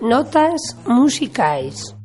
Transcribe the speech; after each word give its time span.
Notas 0.00 0.60
musicais. 0.86 1.96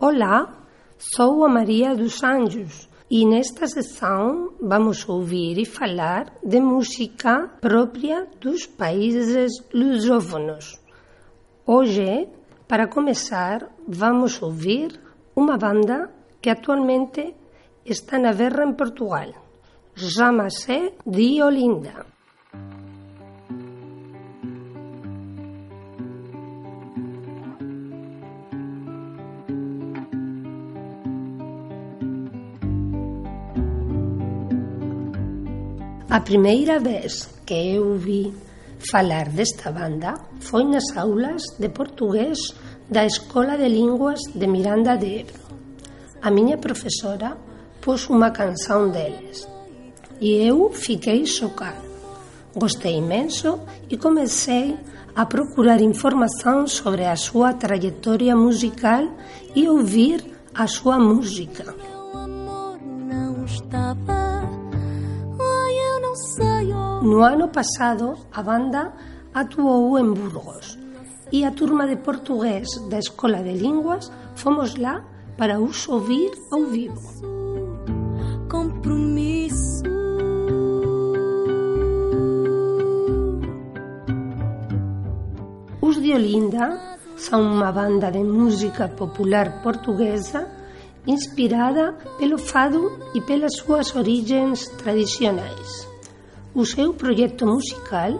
Olá, 0.00 0.52
sou 0.98 1.44
a 1.44 1.48
Maria 1.48 1.94
dos 1.94 2.22
Anjos 2.22 2.88
e 3.10 3.24
nesta 3.24 3.66
sessão 3.68 4.52
vamos 4.60 5.08
ouvir 5.08 5.58
e 5.58 5.64
falar 5.64 6.32
de 6.42 6.60
música 6.60 7.48
própria 7.60 8.26
dos 8.40 8.66
países 8.66 9.52
lusófonos. 9.72 10.80
Hoje, 11.64 12.28
para 12.66 12.88
começar, 12.88 13.68
vamos 13.86 14.42
ouvir 14.42 15.00
uma 15.36 15.56
banda 15.56 16.10
que 16.40 16.50
atualmente 16.50 17.34
está 17.84 18.18
na 18.18 18.32
guerra 18.32 18.64
em 18.64 18.72
Portugal. 18.72 19.30
Chama-se 19.94 20.92
Diolinda. 21.06 22.15
A 36.08 36.20
primeira 36.20 36.78
vez 36.78 37.28
que 37.44 37.74
eu 37.74 37.98
vi 37.98 38.32
falar 38.92 39.28
desta 39.28 39.72
banda 39.72 40.14
foi 40.38 40.62
nas 40.62 40.96
aulas 40.96 41.42
de 41.58 41.68
portugués 41.68 42.38
da 42.88 43.04
Escola 43.04 43.56
de 43.56 43.66
Linguas 43.68 44.20
de 44.32 44.46
Miranda 44.46 44.96
de 44.96 45.26
Ebro. 45.26 45.42
A 46.22 46.30
miña 46.30 46.58
profesora 46.58 47.36
pôs 47.82 48.06
unha 48.06 48.30
canción 48.30 48.94
deles 48.94 49.50
e 50.22 50.46
eu 50.46 50.70
fiquei 50.70 51.26
chocado. 51.26 51.82
Gostei 52.54 53.02
imenso 53.02 53.66
e 53.90 53.98
comecei 53.98 54.78
a 55.10 55.26
procurar 55.26 55.82
información 55.82 56.70
sobre 56.70 57.02
a 57.10 57.18
súa 57.18 57.58
trayectoria 57.58 58.38
musical 58.38 59.10
e 59.58 59.66
ouvir 59.66 60.22
a 60.54 60.70
súa 60.70 61.02
música. 61.02 61.95
No 67.06 67.22
ano 67.22 67.46
passado, 67.50 68.18
a 68.32 68.42
banda 68.42 68.92
atuou 69.32 69.96
em 69.96 70.12
Burgos 70.12 70.76
e 71.30 71.44
a 71.44 71.52
turma 71.52 71.86
de 71.86 71.94
português 71.94 72.66
da 72.90 72.98
Escola 72.98 73.44
de 73.44 73.52
Línguas 73.52 74.10
fomos 74.34 74.74
lá 74.74 75.04
para 75.38 75.60
os 75.60 75.88
ouvir 75.88 76.32
ao 76.50 76.64
vivo. 76.64 77.00
Compromisso. 78.50 79.84
Os 85.80 86.02
de 86.02 86.12
Olinda 86.12 86.98
são 87.16 87.40
uma 87.40 87.70
banda 87.70 88.10
de 88.10 88.24
música 88.24 88.88
popular 88.88 89.62
portuguesa 89.62 90.50
inspirada 91.06 91.92
pelo 92.18 92.36
fado 92.36 92.98
e 93.14 93.20
pelas 93.20 93.58
suas 93.58 93.94
origens 93.94 94.66
tradicionais. 94.70 95.95
O 96.56 96.64
seu 96.64 96.94
projeto 96.94 97.44
musical 97.44 98.18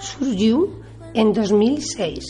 surgiu 0.00 0.80
em 1.14 1.30
2006, 1.30 2.24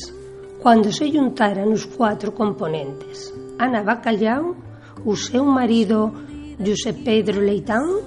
quando 0.61 0.93
se 0.93 1.13
juntaram 1.13 1.73
os 1.73 1.85
quatro 1.85 2.33
componentes: 2.33 3.33
Ana 3.57 3.85
Bacalhau, 3.85 4.57
o 5.05 5.15
marido 5.45 6.13
José 6.59 6.93
Pedro 6.93 7.41
Leitão 7.41 8.03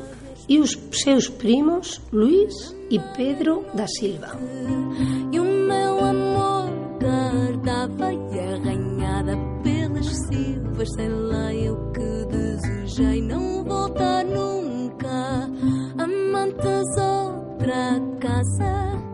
e 0.50 0.60
os 0.60 0.76
primos 1.30 2.02
Luís 2.12 2.76
e 2.92 3.00
Pedro 3.16 3.64
da 3.74 3.88
Silva. 3.88 4.38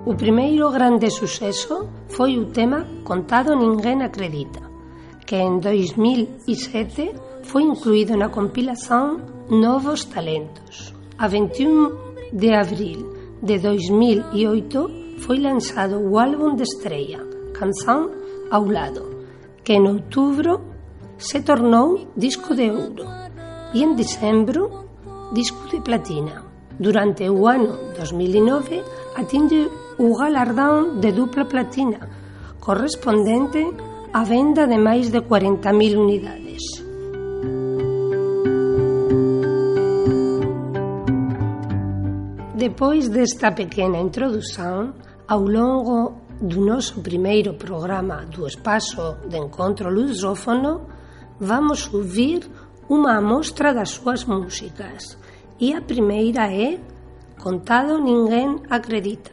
O 0.06 0.16
primeiro 0.16 0.70
grande 0.70 1.10
sucesso 1.10 1.88
foi 2.10 2.38
o 2.38 2.48
tema 2.48 2.86
Contado 3.06 3.56
Ninguém 3.56 4.04
Acredita, 4.04 4.60
que 5.26 5.38
em 5.38 5.60
2007 5.60 7.16
foi 7.44 7.64
incluído 7.64 8.18
na 8.18 8.28
compilação 8.28 9.22
Novos 9.50 10.04
Talentos. 10.04 10.94
A 11.18 11.30
21 11.30 11.92
de 12.34 12.54
abril 12.54 13.14
de 13.42 13.60
2008 13.60 15.20
foi 15.20 15.40
lançado 15.40 15.98
o 15.98 16.20
álbum 16.20 16.54
de 16.54 16.64
estreia, 16.64 17.20
Canção 17.54 18.12
ao 18.52 18.66
Lado, 18.66 19.26
que 19.64 19.72
em 19.72 19.88
outubro 19.88 20.60
se 21.18 21.42
tornou 21.44 22.10
disco 22.18 22.54
de 22.54 22.70
ouro 22.70 23.06
e 23.74 23.82
em 23.82 23.96
dezembro 23.96 24.84
disco 25.32 25.66
de 25.70 25.80
platina. 25.80 26.53
Durante 26.80 27.30
o 27.30 27.46
ano 27.46 27.94
2009 27.94 28.82
atinge 29.16 29.70
o 30.02 30.18
galardón 30.18 30.98
de 30.98 31.14
dupla 31.14 31.46
platina, 31.46 32.02
correspondente 32.58 33.62
á 34.10 34.26
venda 34.26 34.66
de 34.66 34.82
máis 34.82 35.14
de 35.14 35.22
40.000 35.22 35.94
unidades. 36.02 36.64
Depois 42.58 43.06
desta 43.10 43.54
pequena 43.54 44.02
introdución, 44.02 44.98
ao 45.30 45.46
longo 45.46 46.26
do 46.42 46.58
noso 46.58 47.06
primeiro 47.06 47.54
programa 47.54 48.26
do 48.26 48.50
Espaço 48.50 49.22
de 49.30 49.38
Encontro 49.38 49.94
Lusófono, 49.94 50.90
vamos 51.38 51.86
ouvir 51.94 52.50
unha 52.90 53.22
amostra 53.22 53.78
das 53.78 53.94
súas 53.94 54.26
músicas– 54.26 55.22
e 55.64 55.74
a 55.74 55.82
primeira 55.82 56.52
é 56.52 56.78
Contado 57.42 57.98
ninguém 57.98 58.60
acredita. 58.70 59.32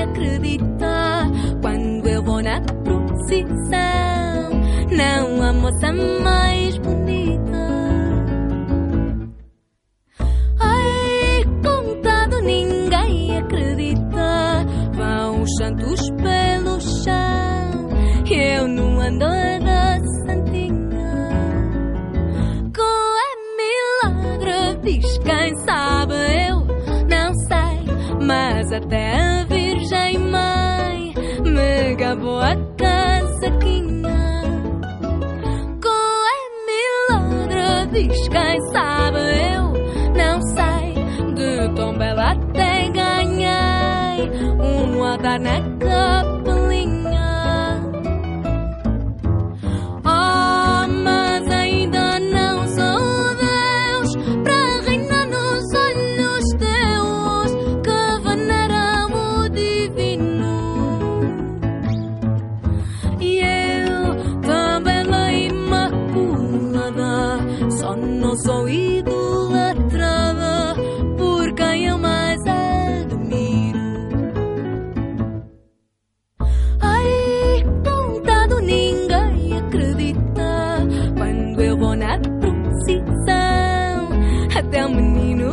Acredita 0.00 1.30
quando 1.60 2.08
eu 2.08 2.22
vou 2.22 2.42
na 2.42 2.60
procissão. 2.60 4.50
Não 4.90 5.42
até 28.84 29.14
a 29.14 29.44
Virgem 29.44 30.18
Mãe 30.18 31.14
me 31.44 31.94
gabou 31.96 32.40
a 32.40 32.56
casaquinha. 32.76 34.10
Qual 35.82 36.24
é 36.26 36.40
milagre? 37.12 38.08
Diz 38.08 38.28
quem 38.28 38.60
sabe, 38.72 39.18
eu 39.54 39.72
não 40.16 40.40
sei. 40.42 40.94
De 41.34 41.74
tão 41.74 41.96
bela 41.96 42.32
até 42.32 42.88
ganhei 42.90 44.30
um 44.60 45.04
andar 45.04 45.38
na 45.40 45.60
capa. 45.78 46.39
não 68.30 68.36
sou 68.36 68.68
idolatrada 68.68 70.22
por 71.18 71.52
quem 71.52 71.86
eu 71.86 71.98
mais 71.98 72.38
admiro. 72.46 73.80
Ai, 76.80 77.64
contado 77.84 78.60
ninguém 78.60 79.58
acredita 79.58 80.78
quando 81.16 81.60
eu 81.60 81.76
vou 81.76 81.96
na 81.96 82.20
procissão 82.20 84.10
até 84.56 84.86
o 84.86 84.90
menino 84.90 85.50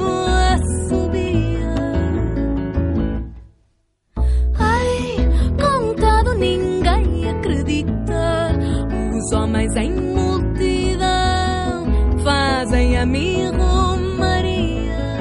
assobia. 0.54 1.74
Ai, 4.60 5.16
contado 5.60 6.36
ninguém 6.36 7.28
acredita 7.28 8.52
os 9.16 9.34
homens 9.34 9.76
ainda 9.76 10.07
amigo 12.98 13.96
María. 14.18 15.18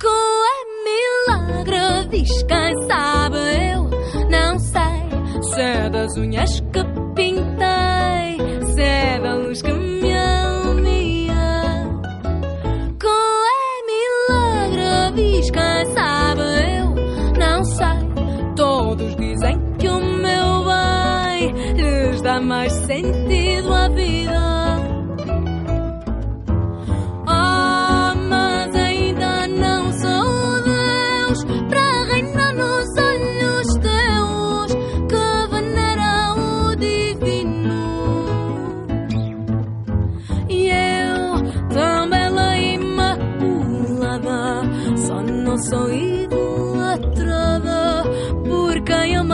Qual 0.00 0.44
é 0.44 0.58
milagre? 0.86 2.08
Diz 2.10 2.42
quem 2.42 2.82
sabe, 2.86 3.38
eu 3.72 3.90
não 4.30 4.58
sei. 4.58 5.42
Se 5.42 5.60
é 5.60 5.90
das 5.90 6.16
unhas 6.16 6.60
que 6.60 6.84
pintei, 7.14 8.64
se 8.74 8.82
é 8.82 9.18
da 9.20 9.34
luz 9.34 9.62
que 9.62 9.72
me 9.72 10.12
alumia. 10.12 11.88
Qual 13.00 13.42
é 13.46 13.72
milagre? 14.72 15.14
Diz 15.14 15.50
quem 15.50 15.86
sabe, 15.94 16.42
eu 16.78 16.94
não 17.38 17.64
sei. 17.64 18.54
Todos 18.56 19.16
dizem 19.16 19.58
que 19.78 19.88
o 19.88 20.00
meu 20.00 20.64
bem 20.64 21.52
lhes 21.74 22.20
dá 22.22 22.40
mais 22.40 22.72
sentido 22.72 23.72
à 23.72 23.88
vida. 23.88 24.45
Só 45.16 45.22
não 45.22 45.56
sou 45.58 45.90
idolatrada 45.90 46.34
por 48.46 48.82
quem 48.82 49.14
eu 49.14 49.24